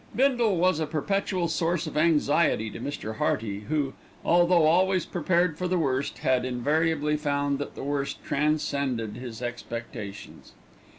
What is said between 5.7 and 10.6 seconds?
worst, yet invariably found that the worst transcended his expectations.